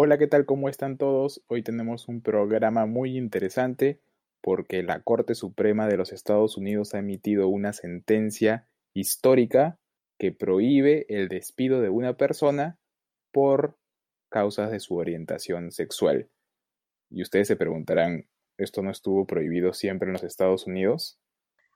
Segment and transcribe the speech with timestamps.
[0.00, 0.46] Hola, ¿qué tal?
[0.46, 1.42] ¿Cómo están todos?
[1.48, 4.00] Hoy tenemos un programa muy interesante
[4.40, 9.80] porque la Corte Suprema de los Estados Unidos ha emitido una sentencia histórica
[10.16, 12.78] que prohíbe el despido de una persona
[13.32, 13.76] por
[14.28, 16.30] causas de su orientación sexual.
[17.10, 21.18] Y ustedes se preguntarán, ¿esto no estuvo prohibido siempre en los Estados Unidos?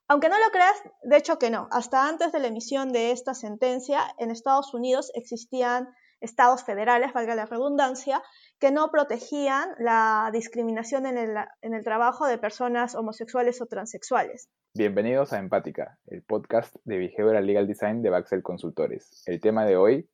[0.07, 1.67] Aunque no lo creas, de hecho que no.
[1.73, 5.89] Hasta antes de la emisión de esta sentencia, en Estados Unidos existían
[6.23, 8.23] estados federales, valga la redundancia,
[8.59, 14.49] que no protegían la discriminación en el, en el trabajo de personas homosexuales o transexuales.
[14.75, 19.23] Bienvenidos a Empática, el podcast de Behavioral Legal Design de Baxel Consultores.
[19.27, 20.09] El tema de hoy,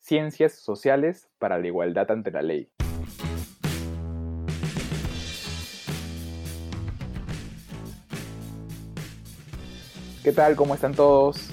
[0.00, 2.70] ciencias sociales para la igualdad ante la ley.
[10.24, 10.56] ¿Qué tal?
[10.56, 11.50] ¿Cómo están todos?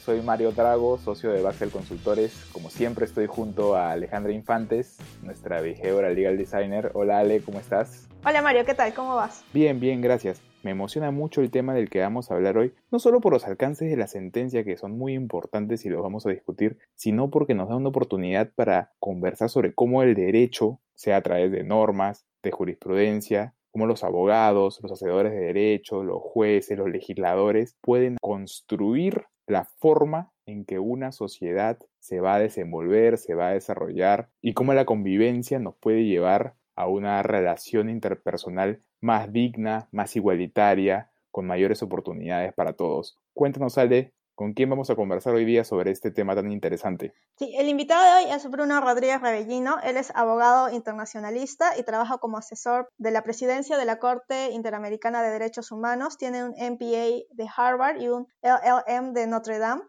[0.00, 2.48] Soy Mario Drago, socio de Baxel Consultores.
[2.52, 6.90] Como siempre estoy junto a Alejandra Infantes, nuestra behavioral legal designer.
[6.94, 8.08] Hola Ale, ¿cómo estás?
[8.24, 8.94] Hola Mario, ¿qué tal?
[8.94, 9.44] ¿Cómo vas?
[9.52, 10.40] Bien, bien, gracias.
[10.62, 13.46] Me emociona mucho el tema del que vamos a hablar hoy, no solo por los
[13.46, 17.54] alcances de la sentencia que son muy importantes y los vamos a discutir, sino porque
[17.54, 22.26] nos da una oportunidad para conversar sobre cómo el derecho, sea a través de normas,
[22.42, 29.24] de jurisprudencia, cómo los abogados, los hacedores de derecho, los jueces, los legisladores pueden construir
[29.50, 34.54] la forma en que una sociedad se va a desenvolver, se va a desarrollar y
[34.54, 41.46] cómo la convivencia nos puede llevar a una relación interpersonal más digna, más igualitaria, con
[41.46, 43.18] mayores oportunidades para todos.
[43.34, 47.12] Cuéntanos, Ale, ¿Con quién vamos a conversar hoy día sobre este tema tan interesante?
[47.36, 49.76] Sí, el invitado de hoy es Bruno Rodríguez Rebellino.
[49.84, 55.22] Él es abogado internacionalista y trabaja como asesor de la presidencia de la Corte Interamericana
[55.22, 56.16] de Derechos Humanos.
[56.16, 59.82] Tiene un MPA de Harvard y un LLM de Notre Dame.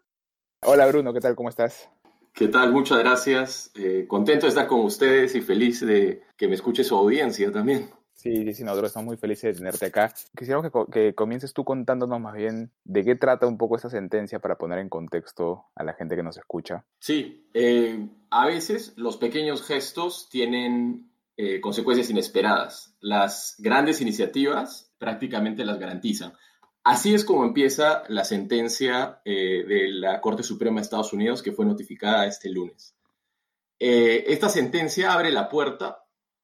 [0.66, 1.38] Hola Bruno, ¿qué tal?
[1.38, 1.90] ¿Cómo estás?
[2.34, 2.74] ¿Qué tal?
[2.74, 3.72] Muchas gracias.
[3.76, 7.90] Eh, contento de estar con ustedes y feliz de que me escuche su audiencia también.
[8.22, 10.14] Sí, sí, nosotros estamos muy felices de tenerte acá.
[10.38, 14.60] Quisiéramos que, comiences tú contándonos más bien de qué trata un poco esta sentencia para
[14.60, 16.86] poner en contexto a la gente que nos escucha.
[17.00, 22.96] Sí, eh, a veces los pequeños gestos tienen eh, consecuencias inesperadas.
[23.00, 26.34] Las grandes iniciativas prácticamente las garantizan.
[26.84, 31.54] Así es como empieza la sentencia eh, de la Corte Suprema de Estados Unidos que
[31.54, 32.94] fue notificada este lunes.
[33.80, 36.01] esta sentencia abre la puerta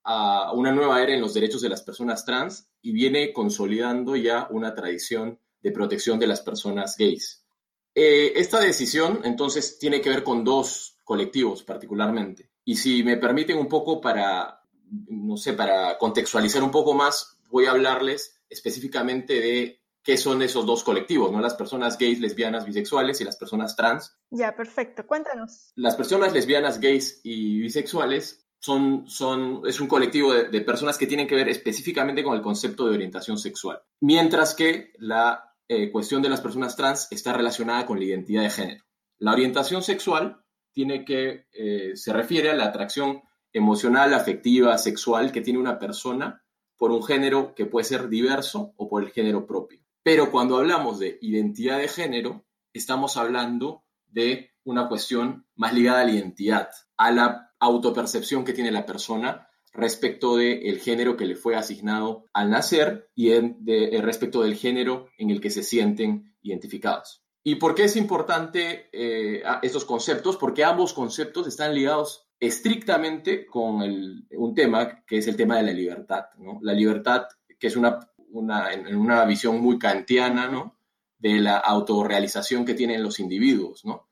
[0.10, 4.48] a una nueva era en los derechos de las personas trans y viene consolidando ya
[4.52, 7.46] una tradición de protección de las personas gays.
[7.94, 12.52] Eh, esta decisión entonces tiene que ver con dos colectivos particularmente.
[12.64, 14.62] Y si me permiten un poco para,
[15.10, 20.66] no sé, para contextualizar un poco más, voy a hablarles específicamente de qué son esos
[20.66, 21.42] dos colectivos, ¿no?
[21.42, 24.16] Las personas gays, lesbianas, bisexuales y las personas trans.
[24.30, 25.06] Ya, perfecto.
[25.06, 25.74] Cuéntanos.
[25.76, 31.28] Las personas lesbianas, gays y bisexuales son, son, es un colectivo de, personas que tienen
[31.28, 36.30] que ver específicamente con el concepto de orientación sexual, mientras que la eh, cuestión de
[36.30, 38.84] las personas trans está relacionada con la identidad de género.
[39.20, 40.42] La orientación sexual
[40.72, 46.44] tiene que, eh, se refiere a la atracción emocional, afectiva, sexual que tiene una persona
[46.78, 49.80] por un género que puede ser diverso o por el género propio.
[50.04, 56.06] Pero cuando hablamos de identidad de género, estamos hablando de una cuestión más ligada a
[56.06, 61.56] la identidad, a la autopercepción que tiene la persona respecto del género que le fue
[61.56, 67.24] asignado al nacer y de, respecto del género en el que se sienten identificados.
[67.44, 70.36] ¿Y por qué es importante eh, estos conceptos?
[70.36, 75.72] Porque ambos conceptos están ligados estrictamente con un tema que es el tema de la
[75.72, 76.26] libertad.
[76.62, 77.28] La libertad,
[77.60, 78.00] que es una,
[78.32, 80.78] una, en una visión muy kantiana ¿no?
[81.20, 83.86] de la autorrealización que tienen los individuos.
[83.86, 84.10] ¿no?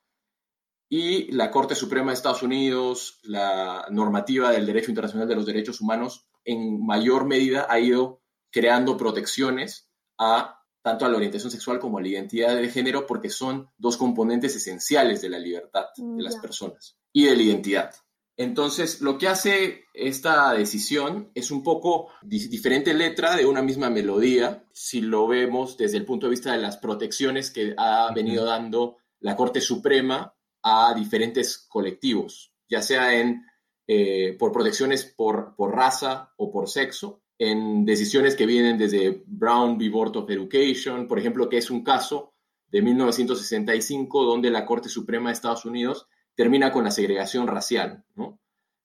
[0.89, 5.81] Y la Corte Suprema de Estados Unidos, la normativa del derecho internacional de los derechos
[5.81, 11.97] humanos, en mayor medida ha ido creando protecciones a tanto a la orientación sexual como
[11.97, 16.35] a la identidad de género, porque son dos componentes esenciales de la libertad de las
[16.37, 17.95] personas y de la identidad.
[18.37, 24.63] Entonces, lo que hace esta decisión es un poco diferente letra de una misma melodía,
[24.73, 28.97] si lo vemos desde el punto de vista de las protecciones que ha venido dando
[29.21, 30.34] la Corte Suprema
[30.67, 33.45] a diferentes colectivos, ya sea en,
[33.85, 39.77] eh, por protecciones por, por, raza o por sexo, en decisiones que vienen desde Brown
[39.77, 39.89] v.
[39.89, 42.33] Board of Education, por ejemplo, que es un caso
[42.65, 48.03] de 1965 donde la Corte Suprema de Estados Unidos termina con la segregación racial.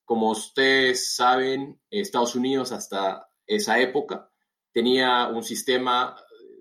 [0.04, 4.30] Como ustedes saben, Estados Unidos hasta esa época
[4.70, 6.14] tenía un sistema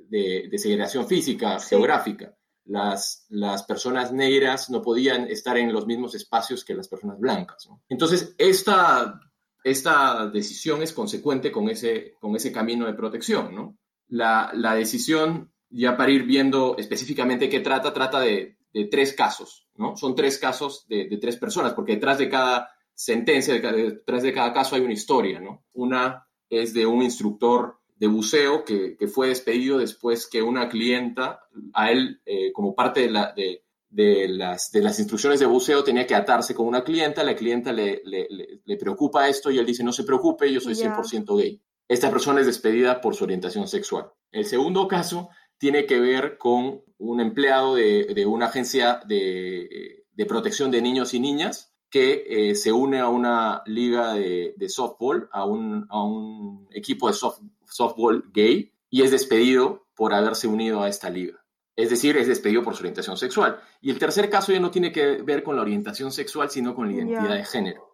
[0.08, 2.39] de, segregación física, geográfica
[2.70, 7.68] las, las personas negras no podían estar en los mismos espacios que las personas blancas.
[7.90, 9.20] Entonces, esta
[9.64, 13.78] esta decisión es consecuente con ese, con ese camino de protección, ¿no?
[14.08, 18.58] La, la decisión, ya para ir viendo específicamente qué trata, trata de,
[18.90, 19.98] tres casos, ¿no?
[19.98, 24.54] Son tres casos de, de, tres personas, porque detrás de cada sentencia, detrás de cada
[24.54, 25.66] caso hay una historia, ¿no?
[25.74, 31.42] Una es de un instructor de buceo que, que fue despedido después que una clienta,
[31.74, 35.84] a él, eh, como parte de, la, de, de, las, de las instrucciones de buceo,
[35.84, 38.28] tenía que atarse con una clienta, la clienta le, le,
[38.64, 41.62] le preocupa esto y él dice, no se preocupe, yo soy 100% gay.
[41.90, 44.12] Esta persona es despedida por su orientación sexual.
[44.32, 50.26] El segundo caso tiene que ver con un empleado de, de una agencia de, de,
[50.26, 55.28] protección de niños y niñas que eh, se une a una liga de, de softball,
[55.32, 60.82] a un, a un, equipo de soft, softball gay y es despedido por haberse unido
[60.82, 61.44] a esta liga.
[61.76, 63.60] Es decir, es despedido por su orientación sexual.
[63.82, 66.88] Y el tercer caso ya no tiene que ver con la orientación sexual, sino con
[66.88, 67.36] la identidad yeah.
[67.36, 67.90] de género.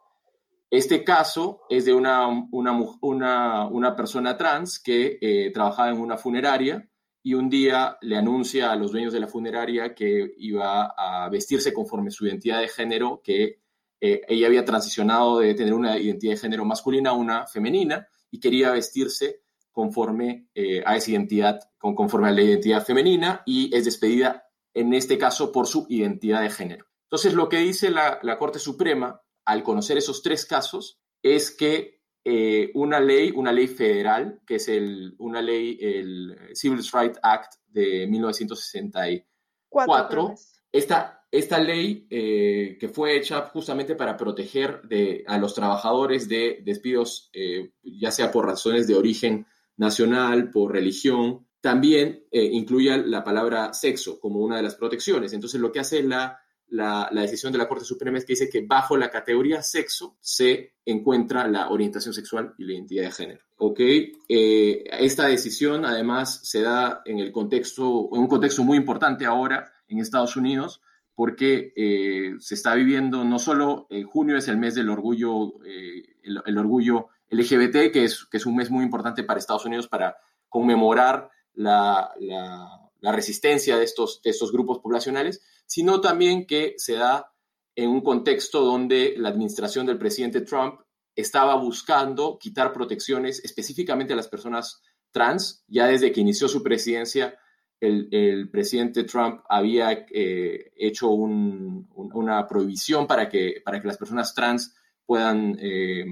[0.69, 6.17] Este caso es de una, una, una, una persona trans que eh, trabajaba en una
[6.17, 6.89] funeraria
[7.21, 11.73] y un día le anuncia a los dueños de la funeraria que iba a vestirse
[11.73, 13.61] conforme su identidad de género, que
[14.05, 18.39] eh, ella había transicionado de tener una identidad de género masculina a una femenina y
[18.39, 19.41] quería vestirse
[19.71, 24.93] conforme eh, a esa identidad, con, conforme a la identidad femenina y es despedida en
[24.93, 26.85] este caso por su identidad de género.
[27.03, 32.01] Entonces, lo que dice la, la Corte Suprema al conocer esos tres casos es que
[32.23, 37.53] eh, una ley, una ley federal, que es el, una ley, el Civil Rights Act
[37.67, 40.35] de 1964,
[40.71, 44.81] esta, esta ley eh, que fue hecha justamente para proteger
[45.27, 49.45] a los trabajadores de despidos, eh, ya sea por razones de origen
[49.77, 55.33] nacional, por religión, también eh, incluye la palabra sexo como una de las protecciones.
[55.33, 58.49] Entonces, lo que hace la la, la, decisión de la Corte Suprema es que dice
[58.49, 63.45] que bajo la categoría sexo se encuentra la orientación sexual y la identidad de género.
[63.57, 63.79] ¿Ok?
[64.27, 69.99] Esta decisión además se da en el contexto, en un contexto muy importante ahora en
[69.99, 70.81] Estados Unidos,
[71.15, 76.03] porque eh, se está viviendo no solo en junio es el mes del orgullo, eh,
[76.23, 79.87] el, el, orgullo LGBT, que es, que es un mes muy importante para Estados Unidos
[79.87, 80.17] para
[80.49, 82.67] conmemorar la, la,
[82.99, 87.31] la resistencia de estos, de estos grupos poblacionales, sino también que se da
[87.75, 90.79] en un contexto donde la administración del presidente Trump
[91.15, 94.81] estaba buscando quitar protecciones específicamente a las personas
[95.11, 95.63] trans.
[95.67, 97.37] Ya desde que inició su presidencia,
[97.79, 103.97] el, presidente Trump había eh, hecho un, un, una prohibición para que, para que las
[103.97, 104.75] personas trans
[105.05, 106.05] puedan eh,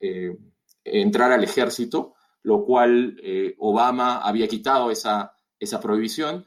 [0.00, 0.36] eh,
[0.84, 6.44] entrar al ejército, lo cual eh, Obama había quitado esa, esa prohibición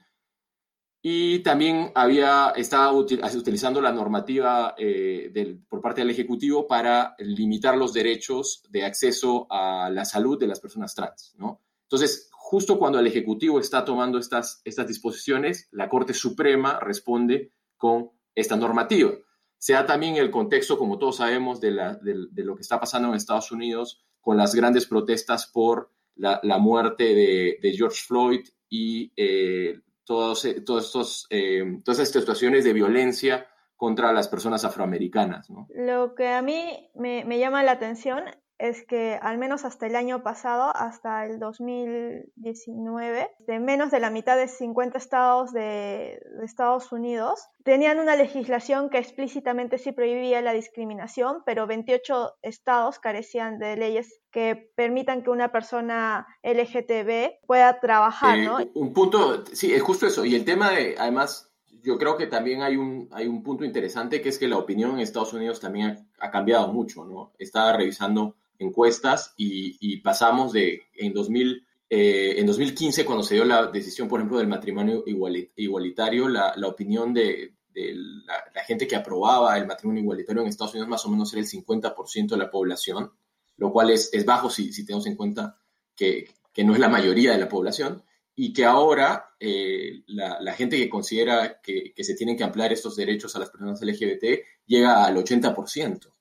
[1.01, 7.93] y también había, estaba utilizando la normativa del, por parte del Ejecutivo para limitar los
[7.93, 11.33] derechos de acceso a la salud de las personas trans.
[11.37, 11.61] ¿no?
[11.87, 18.11] Entonces, justo cuando el Ejecutivo está tomando estas, estas disposiciones, la Corte Suprema responde con
[18.35, 19.11] esta normativa.
[19.57, 24.05] Sea también el contexto, como todos sabemos, de, lo que está pasando en Estados Unidos
[24.21, 27.15] con las grandes protestas por la, muerte
[27.61, 33.47] de, George Floyd y eh, todos, eh, todos estos, eh, todas estas situaciones de violencia
[33.75, 35.47] contra las personas afroamericanas.
[35.69, 38.23] Lo que a mí me, me, llama la atención
[38.59, 44.09] es que al menos hasta el año pasado, hasta el 2019, de menos de la
[44.09, 50.41] mitad de 50 estados de, de, Estados Unidos tenían una legislación que explícitamente sí prohibía
[50.41, 57.79] la discriminación, pero 28 estados carecían de leyes que permitan que una persona LGTB pueda
[57.79, 58.57] trabajar, eh, ¿no?
[58.73, 60.25] Un punto, sí, es justo eso.
[60.25, 61.51] Y el tema de, además,
[61.83, 64.91] yo creo que también hay un, hay un punto interesante que es que la opinión
[64.91, 67.33] en Estados Unidos también ha, ha cambiado mucho, ¿no?
[67.37, 73.67] Estaba revisando encuestas y, pasamos de en 2000 eh, en 2015 cuando se dio la
[73.67, 80.03] decisión por ejemplo del matrimonio igualitario la, opinión de, la, gente que aprobaba el matrimonio
[80.03, 83.11] igualitario en Estados Unidos más o menos era el 50% de la población
[83.57, 85.57] lo cual es, es bajo si, si, tenemos en cuenta
[85.95, 88.03] que, que, no es la mayoría de la población
[88.35, 92.71] y que ahora eh, la, la, gente que considera que, que se tienen que ampliar
[92.71, 94.25] estos derechos a las personas LGBT
[94.67, 96.11] llega al 80%.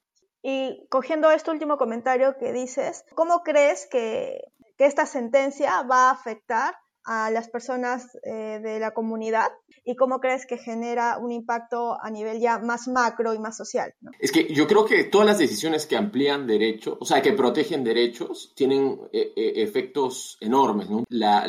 [0.49, 4.45] Y cogiendo este último comentario que dices, ¿cómo crees que,
[4.79, 6.73] que esta sentencia va a afectar
[7.07, 9.47] a las personas eh, de la comunidad
[9.85, 13.95] y cómo crees que genera un impacto a nivel ya más macro y más social.
[14.19, 17.85] Es que yo creo que todas las decisiones que amplían derechos, o sea, que protegen
[17.85, 20.91] derechos, tienen eh, eh, efectos enormes.
[20.91, 21.05] ¿no?
[21.09, 21.47] La,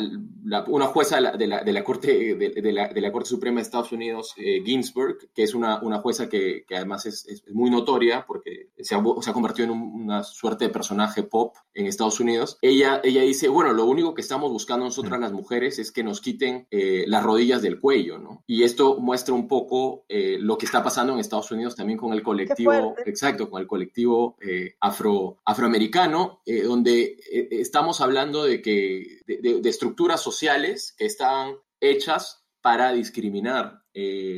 [0.68, 3.90] una jueza de la, de la, Corte, de, la, de, la, Corte Suprema de Estados
[3.90, 8.68] Unidos, Ginsburg, que es una, una jueza que, que además es, es, muy notoria porque
[8.78, 13.00] se ha, se ha convertido en una suerte de personaje pop en Estados Unidos, ella,
[13.02, 16.66] ella dice, bueno, lo único que estamos buscando nosotras las mujeres es que nos quiten
[16.70, 18.44] eh, las rodillas del cuello, ¿no?
[18.46, 22.12] Y esto muestra un poco eh, lo que está pasando en Estados Unidos también con
[22.12, 27.16] el colectivo, exacto, con el colectivo eh, afro, afroamericano, donde
[27.50, 33.82] estamos hablando de que de, estructuras sociales que están hechas para discriminar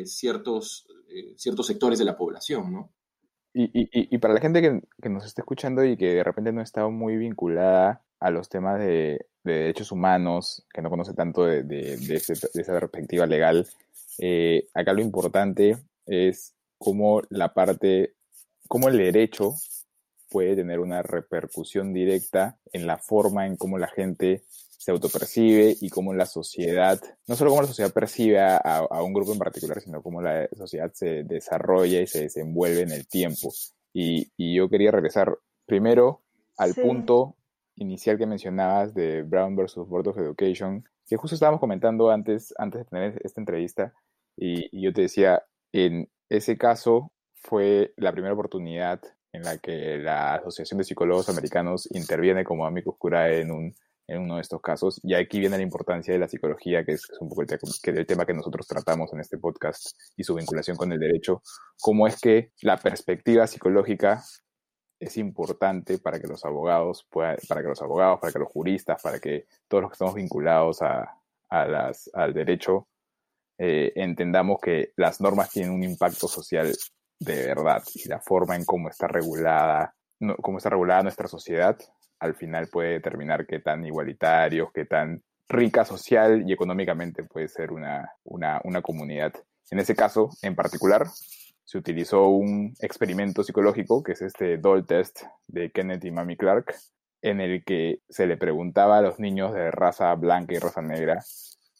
[0.04, 0.86] ciertos,
[1.36, 2.92] ciertos sectores de la población, ¿no?
[3.52, 6.52] Y, y, y, para la gente que, que, nos está escuchando y que de repente
[6.52, 11.62] no está muy vinculada a los temas de, derechos humanos, que no conoce tanto de,
[11.62, 13.66] de, esa perspectiva legal,
[14.18, 18.14] eh, acá lo importante es cómo la parte,
[18.68, 19.54] cómo el derecho
[20.28, 24.44] puede tener una repercusión directa en la forma en cómo la gente
[24.80, 29.12] se autopercibe y cómo la sociedad, no solo cómo la sociedad percibe a, a, un
[29.12, 33.52] grupo en particular, sino cómo la sociedad se desarrolla y se desenvuelve en el tiempo.
[33.92, 36.22] Y, y yo quería regresar primero
[36.56, 37.36] al punto
[37.80, 42.80] inicial que mencionabas de Brown versus Board of Education, que justo estábamos comentando antes, antes
[42.80, 43.92] de tener esta entrevista,
[44.36, 49.00] y, yo te decía, en ese caso fue la primera oportunidad
[49.32, 53.74] en la que la Asociación de Psicólogos Americanos interviene como amigo oscura en, un,
[54.06, 55.00] en uno de estos casos.
[55.02, 57.48] Y aquí viene la importancia de la psicología, que es, un poco el,
[57.98, 61.42] el, tema que nosotros tratamos en este podcast y su vinculación con el derecho.
[61.80, 64.22] Cómo es que la perspectiva psicológica
[65.00, 69.18] es importante para que los abogados para que los abogados, para que los juristas, para
[69.18, 71.16] que todos los que estamos vinculados a,
[71.50, 72.86] las, al derecho
[73.58, 76.72] eh, entendamos que las normas tienen un impacto social
[77.18, 79.94] de verdad y la forma en cómo está regulada,
[80.40, 81.76] cómo está regulada nuestra sociedad,
[82.18, 87.72] al final puede determinar qué tan igualitarios, qué tan rica social y económicamente puede ser
[87.72, 89.32] una, una, una comunidad.
[89.70, 91.06] En ese caso, en particular,
[91.70, 96.74] se utilizó un experimento psicológico, que es este doll test de Kenneth y Mami Clark,
[97.22, 101.22] en el que se le preguntaba a los niños de raza blanca y raza negra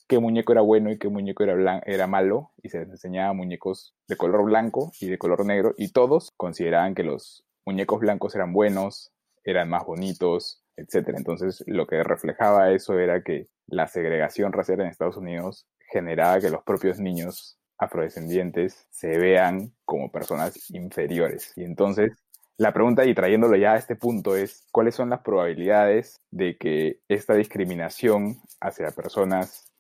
[0.07, 3.95] qué muñeco era bueno y qué muñeco era, era malo, y se les enseñaba muñecos
[4.09, 8.53] de color blanco y de color negro, y todos consideraban que los muñecos blancos eran
[8.53, 9.13] buenos,
[9.45, 11.15] eran más bonitos, etc.
[11.17, 16.51] Entonces, lo que reflejaba eso era que la segregación racial en Estados Unidos generaba que
[16.51, 21.53] los propios niños afrodescendientes se vean como personas inferiores.
[21.57, 22.13] Y entonces,
[22.59, 27.01] la pregunta, y trayéndolo ya a este punto, es cuáles son las probabilidades de que
[27.09, 29.73] esta discriminación hacia personas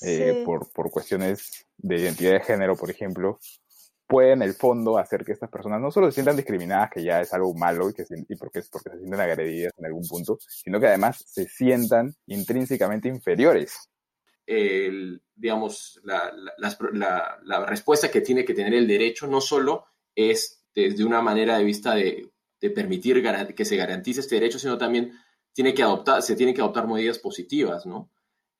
[0.00, 3.38] eh, por, por cuestiones de identidad de género, por ejemplo,
[4.06, 7.20] puede en el fondo hacer que estas personas no solo se sientan discriminadas, que ya
[7.20, 10.38] es algo malo y, que, y porque, es porque se sienten agredidas en algún punto,
[10.48, 13.91] sino que además se sientan intrínsecamente inferiores
[14.52, 21.04] el, digamos, la, la, respuesta que tiene que tener el derecho no solo es desde
[21.04, 22.30] una manera de vista de,
[22.60, 23.22] de permitir
[23.54, 25.12] que se garantice este derecho, sino también
[25.52, 28.10] tiene que adoptar, se tienen que adoptar medidas positivas, ¿no?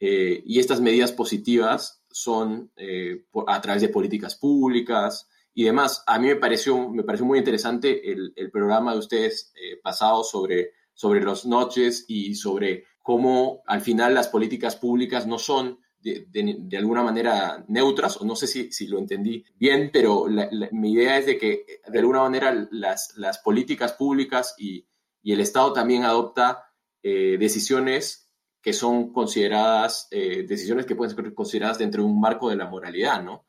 [0.01, 6.03] Eh, y estas medidas positivas son eh, a través de políticas públicas y demás.
[6.09, 10.25] A mí me pareció, me pareció muy interesante el, el programa de ustedes eh, pasado
[10.25, 16.27] sobre, sobre los noches y sobre cómo al final las políticas públicas no son de,
[16.59, 20.27] de, alguna manera neutras, o no sé si, si lo entendí bien, pero
[20.73, 24.87] mi idea es de que de alguna manera las, las políticas públicas y,
[25.23, 28.31] y, el Estado también adopta eh, decisiones
[28.61, 32.67] que son consideradas, eh, decisiones que pueden ser consideradas dentro de un marco de la
[32.67, 33.47] moralidad, ¿no?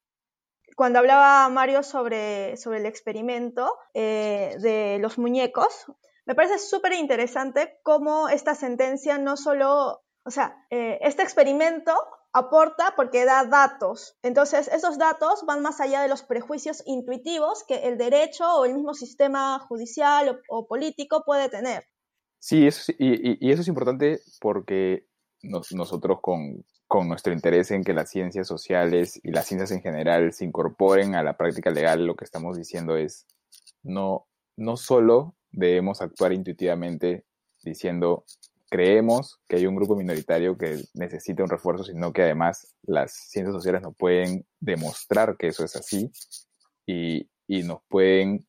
[0.76, 5.86] Cuando hablaba Mario sobre, sobre el experimento eh, de los muñecos,
[6.26, 11.94] me parece súper interesante cómo esta sentencia no solo, o sea, este experimento
[12.34, 14.18] aporta porque da datos.
[14.24, 18.74] Entonces, esos datos van más allá de los prejuicios intuitivos que el derecho o el
[18.74, 21.86] mismo sistema judicial o, político puede tener.
[22.40, 25.06] Sí, y, eso es importante porque
[25.44, 30.34] nosotros con, con, nuestro interés en que las ciencias sociales y las ciencias en general
[30.34, 33.28] se incorporen a la práctica legal, lo que estamos diciendo es
[33.84, 37.26] no, no solo debemos actuar intuitivamente
[37.64, 38.26] diciendo,
[38.74, 43.54] creemos que hay un grupo minoritario que necesita un refuerzo, sino que además las ciencias
[43.54, 46.12] sociales no pueden demostrar que eso es así
[46.88, 47.30] y,
[47.66, 48.48] nos pueden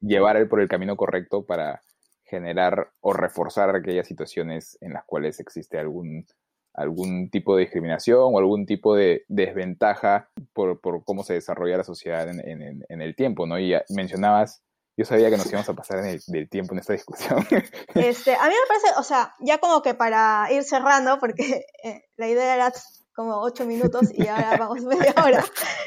[0.00, 1.82] llevar por el camino correcto para
[2.24, 6.26] generar o reforzar aquellas situaciones en las cuales existe algún,
[6.72, 12.26] algún tipo de discriminación o algún tipo de desventaja por, cómo se desarrolla la sociedad
[12.26, 13.58] en, el tiempo, ¿no?
[13.58, 14.62] Y mencionabas,
[14.98, 17.38] yo sabía que nos íbamos a pasar en el, del tiempo en esta discusión.
[17.94, 22.02] Este, a mí me parece, o sea, ya como que para ir cerrando, porque eh,
[22.16, 22.72] la idea era
[23.14, 25.44] como ocho minutos y ahora vamos media hora,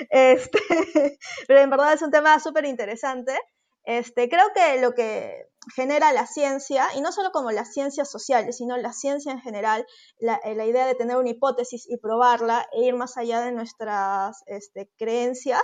[0.10, 0.60] este,
[1.48, 3.38] pero en verdad es un tema súper interesante.
[3.84, 8.58] Este, creo que lo que genera la ciencia, y no solo como las ciencias sociales,
[8.58, 9.86] sino la ciencia en general,
[10.20, 14.44] la, eh, idea de tener una hipótesis y probarla e ir más allá de nuestras
[14.46, 15.64] este, creencias,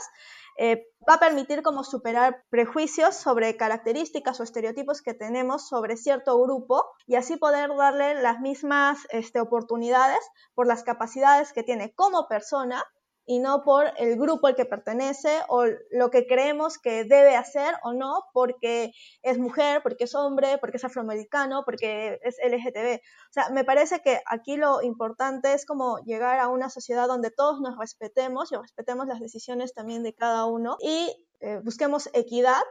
[0.58, 6.42] eh, va a permitir como superar prejuicios sobre características o estereotipos que tenemos sobre cierto
[6.42, 10.20] grupo y así poder darle las mismas este, oportunidades
[10.54, 12.84] por las capacidades que tiene como persona
[13.28, 17.76] y no por el grupo al que pertenece o lo que creemos que debe hacer
[17.84, 23.02] o no porque es mujer, porque es hombre, porque es afroamericano, porque es LGTB.
[23.30, 27.30] O sea, me parece que aquí lo importante es como llegar a una sociedad donde
[27.30, 32.64] todos nos respetemos y respetemos las decisiones también de cada uno y eh, busquemos equidad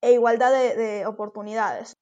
[0.00, 1.98] e igualdad de, de oportunidades.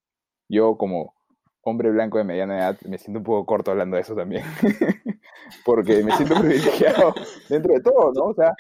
[0.49, 1.20] Yo como
[1.63, 4.45] hombre blanco de mediana edad me siento un poco corto hablando de eso también.
[5.65, 7.15] porque me siento privilegiado
[7.49, 8.25] dentro de todo, ¿no?
[8.27, 8.55] O sea,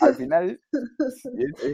[0.00, 0.60] al final,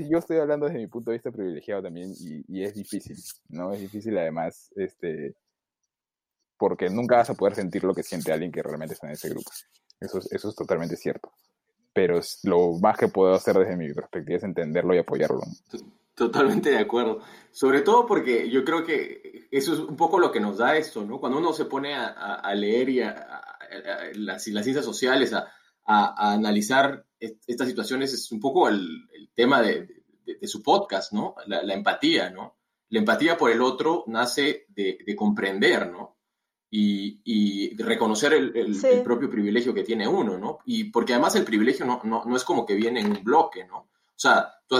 [0.08, 3.16] yo estoy hablando desde mi punto de vista privilegiado también y, es difícil,
[3.48, 3.72] ¿no?
[3.72, 5.34] Es difícil además, este,
[6.56, 9.30] porque nunca vas a poder sentir lo que siente alguien que realmente está en ese
[9.30, 9.50] grupo.
[10.00, 11.32] Eso, eso es totalmente cierto.
[11.94, 15.42] Pero lo más que puedo hacer desde mi perspectiva es entenderlo y apoyarlo.
[16.14, 17.20] Totalmente de acuerdo.
[17.50, 21.04] Sobre todo porque yo creo que eso es un poco lo que nos da esto,
[21.04, 21.18] ¿no?
[21.18, 23.42] Cuando uno se pone a, leer y a,
[24.14, 25.48] las, ciencias sociales a,
[25.84, 29.88] analizar estas situaciones es un poco el, tema de,
[30.42, 31.34] su podcast, ¿no?
[31.46, 32.58] La, empatía, ¿no?
[32.90, 36.18] La empatía por el otro nace de, comprender, ¿no?
[36.70, 40.58] Y, reconocer el, propio privilegio que tiene uno, ¿no?
[40.66, 43.91] Y porque además el privilegio no, no, es como que viene en un bloque, ¿no?
[44.22, 44.76] O sea, tú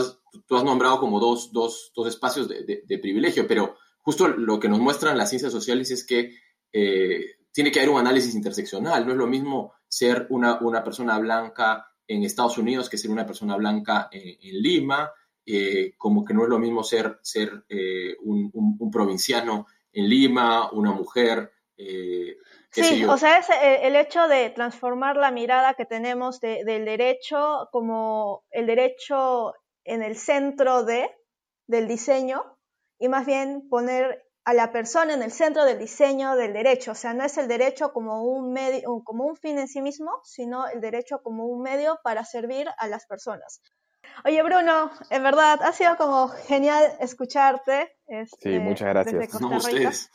[0.57, 5.19] has, nombrado como dos, dos, dos espacios de, privilegio, pero justo lo que nos muestran
[5.19, 6.37] las ciencias sociales es que
[6.73, 9.05] eh, tiene que haber un análisis interseccional.
[9.05, 13.27] No es lo mismo ser una, una persona blanca en Estados Unidos que ser una
[13.27, 15.11] persona blanca en, Lima,
[15.45, 20.93] eh, como que no es lo mismo ser, ser eh, un, provinciano en Lima, una
[20.93, 21.51] mujer.
[22.73, 23.47] Sí, o sea, es
[23.83, 30.17] el hecho de transformar la mirada que tenemos del derecho como el derecho en el
[30.17, 31.11] centro de,
[31.67, 32.45] del diseño
[32.99, 36.93] y más bien poner a la persona en el centro del diseño del derecho.
[36.93, 40.21] O sea, no es el derecho como un, medio, como un fin en sí mismo,
[40.25, 43.61] sino el derecho como un medio para servir a las personas.
[44.25, 47.97] Oye, Bruno, en verdad, ha sido como genial escucharte.
[48.07, 50.11] Este, sí, muchas gracias.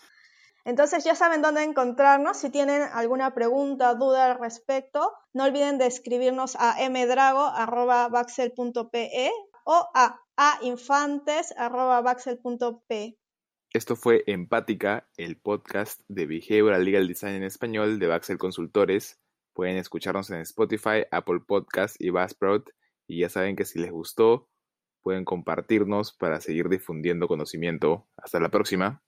[0.67, 2.35] Entonces ya saben dónde encontrarnos.
[2.35, 9.31] Si tienen alguna pregunta, duda al respecto, no olviden de escribirnos a mdrago.baxel.pe
[9.63, 13.17] o a ainfantes.baxel.pe.
[13.71, 19.21] Esto fue Empática, el podcast de Behavioral Legal Design en español de Baxel Consultores.
[19.53, 22.71] Pueden escucharnos en Spotify, Apple Podcast y Buzzsprout.
[23.07, 24.49] Y ya saben que si les gustó,
[25.01, 28.09] pueden compartirnos para seguir difundiendo conocimiento.
[28.17, 29.01] Hasta la próxima.